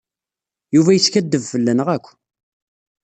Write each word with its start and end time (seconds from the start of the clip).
Yuba 0.75 0.91
yeskaddeb 0.93 1.43
fell-aneɣ 1.51 1.87
akk. 1.95 2.05